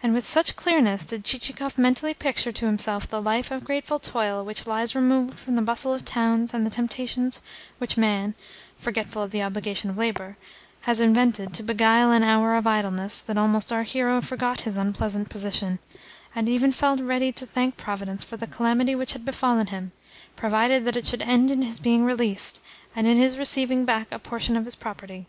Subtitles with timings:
[0.00, 4.44] And with such clearness did Chichikov mentally picture to himself the life of grateful toil
[4.44, 7.42] which lies removed from the bustle of towns and the temptations
[7.78, 8.36] which man,
[8.78, 10.36] forgetful of the obligation of labour,
[10.82, 15.28] has invented to beguile an hour of idleness that almost our hero forgot his unpleasant
[15.30, 15.80] position,
[16.32, 19.90] and even felt ready to thank Providence for the calamity which had befallen him,
[20.36, 22.60] provided that it should end in his being released,
[22.94, 25.26] and in his receiving back a portion of his property.